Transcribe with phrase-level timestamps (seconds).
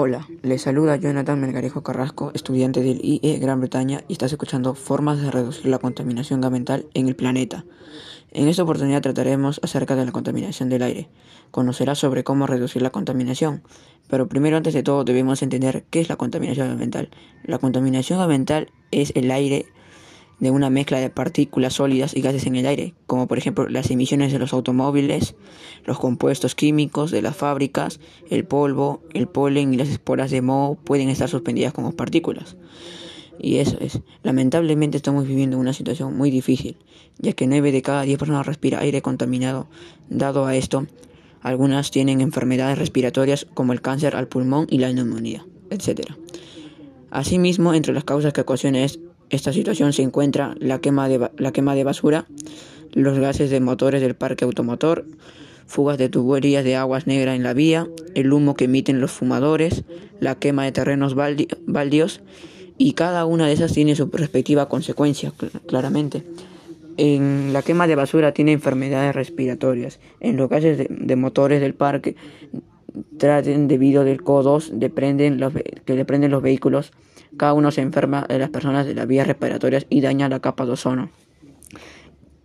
[0.00, 5.20] Hola, les saluda Jonathan Melgarejo Carrasco, estudiante del IE Gran Bretaña y estás escuchando Formas
[5.20, 7.64] de reducir la contaminación ambiental en el planeta.
[8.30, 11.08] En esta oportunidad trataremos acerca de la contaminación del aire.
[11.50, 13.64] Conocerás sobre cómo reducir la contaminación,
[14.06, 17.10] pero primero antes de todo debemos entender qué es la contaminación ambiental.
[17.42, 19.66] La contaminación ambiental es el aire
[20.40, 23.90] de una mezcla de partículas sólidas y gases en el aire, como por ejemplo las
[23.90, 25.34] emisiones de los automóviles,
[25.84, 28.00] los compuestos químicos de las fábricas,
[28.30, 32.56] el polvo, el polen y las esporas de moho pueden estar suspendidas como partículas.
[33.40, 36.76] Y eso es, lamentablemente estamos viviendo una situación muy difícil,
[37.18, 39.68] ya que 9 de cada 10 personas respira aire contaminado.
[40.08, 40.86] Dado a esto,
[41.40, 46.10] algunas tienen enfermedades respiratorias como el cáncer al pulmón y la neumonía, etc.
[47.10, 48.88] Asimismo, entre las causas que ocasionan
[49.30, 52.26] esta situación se encuentra la quema, de, la quema de basura,
[52.92, 55.04] los gases de motores del parque automotor,
[55.66, 59.84] fugas de tuberías de aguas negras en la vía, el humo que emiten los fumadores,
[60.20, 62.20] la quema de terrenos baldíos
[62.78, 65.32] y cada una de esas tiene su respectiva consecuencia,
[65.66, 66.22] claramente.
[66.96, 70.00] En la quema de basura tiene enfermedades respiratorias.
[70.20, 72.16] En los gases de, motores del parque
[73.18, 76.92] traten debido del CO2 dependen los, que dependen los vehículos
[77.36, 80.66] cada uno se enferma de las personas de las vías respiratorias y daña la capa
[80.66, 81.10] de ozono.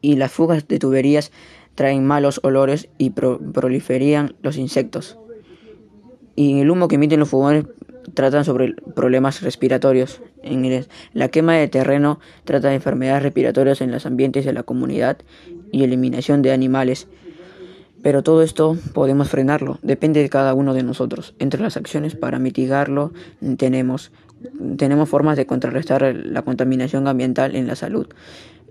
[0.00, 1.32] Y las fugas de tuberías
[1.74, 5.18] traen malos olores y proliferan los insectos.
[6.34, 7.64] Y el humo que emiten los fogones
[8.14, 10.20] tratan sobre problemas respiratorios.
[10.42, 15.18] En la quema de terreno trata de enfermedades respiratorias en los ambientes de la comunidad
[15.72, 17.08] y eliminación de animales.
[18.02, 21.34] Pero todo esto podemos frenarlo, depende de cada uno de nosotros.
[21.38, 23.12] Entre las acciones para mitigarlo
[23.56, 24.12] tenemos
[24.76, 28.06] tenemos formas de contrarrestar la contaminación ambiental en la salud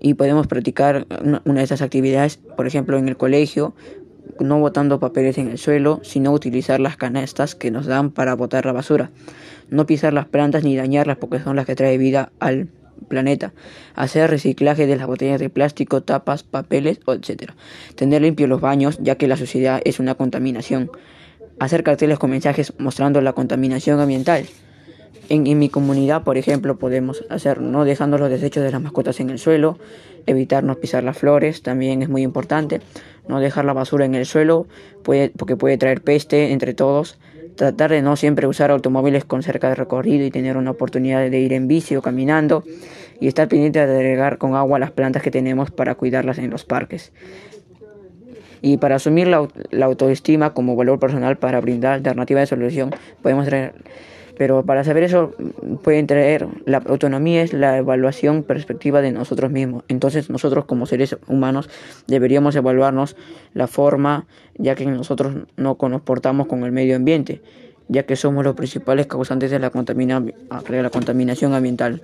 [0.00, 3.74] y podemos practicar una, de esas actividades, por ejemplo, en el colegio,
[4.40, 8.66] no botando papeles en el suelo, sino utilizar las canastas que nos dan para botar
[8.66, 9.10] la basura.
[9.70, 12.68] No pisar las plantas ni dañarlas porque son las que traen vida al
[13.08, 13.52] planeta.
[13.94, 17.52] Hacer reciclaje de las botellas de plástico, tapas, papeles, etc.
[17.94, 20.90] Tener limpios los baños, ya que la suciedad es una contaminación.
[21.58, 24.46] Hacer carteles con mensajes mostrando la contaminación ambiental.
[25.28, 29.30] En, mi comunidad, por ejemplo, podemos hacer no dejando los desechos de las mascotas en
[29.30, 29.78] el suelo,
[30.26, 32.80] evitarnos pisar las flores, también es muy importante,
[33.26, 34.66] no dejar la basura en el suelo,
[35.02, 37.18] puede, porque puede traer peste entre todos,
[37.56, 41.40] tratar de no siempre usar automóviles con cerca de recorrido y tener una oportunidad de
[41.40, 42.62] ir en bici o caminando,
[43.18, 46.64] y estar pendiente de regar con agua las plantas que tenemos para cuidarlas en los
[46.64, 47.12] parques.
[48.62, 52.90] Y para asumir la, la autoestima como valor personal para brindar alternativa de solución,
[53.22, 53.74] podemos traer
[54.36, 55.32] pero para saber eso
[55.82, 59.84] pueden traer la autonomía es la evaluación perspectiva de nosotros mismos.
[59.88, 61.70] Entonces nosotros como seres humanos
[62.06, 63.16] deberíamos evaluarnos
[63.54, 64.26] la forma
[64.58, 67.42] ya que nosotros no nos portamos con el medio ambiente,
[67.88, 72.02] ya que somos los principales causantes de la, de la contaminación ambiental.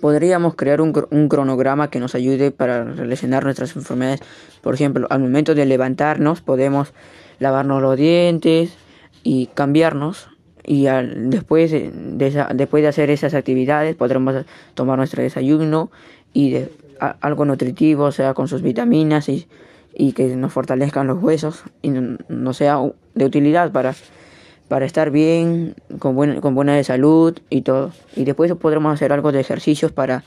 [0.00, 4.20] Podríamos crear un, un, cronograma que nos ayude para relacionar nuestras enfermedades.
[4.60, 6.92] Por ejemplo, al momento de levantarnos podemos
[7.38, 8.76] lavarnos los dientes
[9.22, 10.28] y cambiarnos
[10.66, 11.90] y después, de
[12.54, 15.90] después de hacer esas actividades podremos tomar nuestro desayuno
[16.32, 19.46] y de, algo nutritivo, sea con sus vitaminas y,
[19.94, 22.80] y que nos fortalezcan los huesos y no, sea
[23.14, 23.94] de utilidad para,
[24.68, 27.92] para estar bien, con, buen, con buena salud y todo.
[28.16, 30.24] Y después podremos hacer algo de ejercicios para,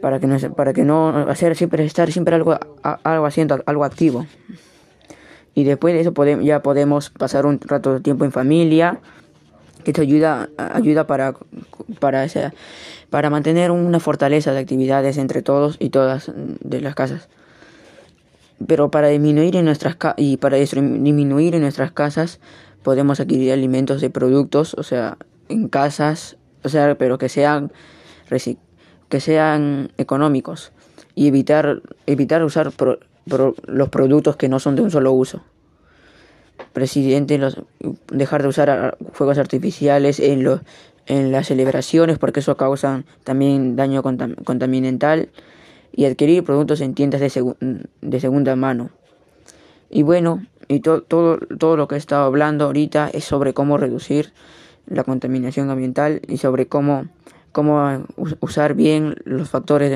[0.00, 4.26] para, que, no, para que no hacer siempre estar siempre algo, algo haciendo algo activo.
[5.54, 9.00] Y después de eso podemos, ya podemos pasar un rato de tiempo en familia
[9.88, 11.34] esto ayuda, ayuda para,
[11.98, 12.26] para,
[13.08, 17.28] para mantener una fortaleza de actividades entre todos y todas de las casas.
[18.66, 22.38] Pero para disminuir en nuestras y para disminuir en nuestras casas
[22.82, 25.16] podemos adquirir alimentos de productos, o sea,
[25.48, 27.72] en casas, o sea, pero que sean
[29.08, 30.72] que sean económicos
[31.14, 32.72] y evitar evitar usar
[33.24, 35.42] los productos que no son de un solo uso
[36.72, 37.62] presidente los,
[38.10, 40.60] dejar de usar fuegos artificiales en, los,
[41.06, 45.30] en las celebraciones porque eso causa también daño contaminantal
[45.92, 48.90] y adquirir productos en tiendas de, de segunda mano.
[49.90, 54.32] Y bueno, y todo, todo lo que he estado hablando ahorita es sobre cómo reducir
[54.86, 57.06] la contaminación ambiental y sobre cómo,
[57.58, 58.06] cómo
[58.38, 59.90] usar bien los factores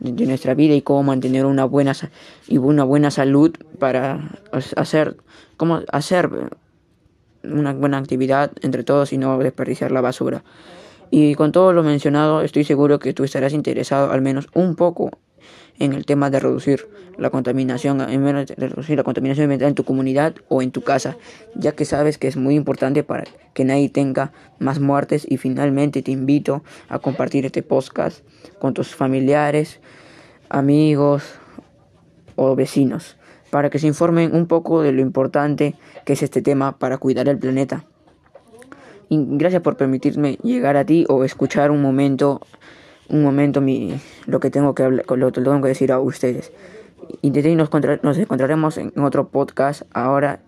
[0.00, 1.92] de, nuestra vida y cómo mantener una buena,
[2.48, 4.32] y una buena salud para
[4.74, 5.16] hacer
[5.56, 6.28] cómo hacer
[7.44, 10.42] una buena actividad entre todos y no desperdiciar la basura.
[11.12, 15.12] Y con todo lo mencionado, estoy seguro que tú estarás interesado al menos un poco
[15.78, 16.88] en el tema de reducir
[17.18, 17.98] la contaminación,
[18.56, 21.16] reducir la contaminación ambiental en tu comunidad o en tu casa,
[21.54, 26.02] ya que sabes que es muy importante para que nadie tenga más muertes y finalmente
[26.02, 28.20] te invito a compartir este podcast
[28.58, 29.80] con tus familiares,
[30.48, 31.24] amigos
[32.36, 33.16] o vecinos
[33.50, 37.28] para que se informen un poco de lo importante que es este tema para cuidar
[37.28, 37.84] el planeta.
[39.08, 42.40] Y gracias por permitirme llegar a ti o escuchar un momento,
[43.08, 46.52] un momento mi, lo que tengo que hablar, lo que tengo que decir a ustedes.
[47.22, 47.70] Y nos,
[48.02, 50.40] nos encontraremos en otro podcast ahora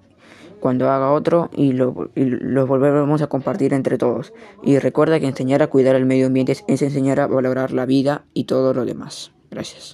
[0.61, 4.33] cuando haga otro y lo, y lo volveremos a compartir entre todos.
[4.63, 8.25] Y recuerda que enseñar a cuidar el medio ambiente es enseñar a valorar la vida
[8.35, 9.33] y todo lo demás.
[9.51, 9.87] Gracias.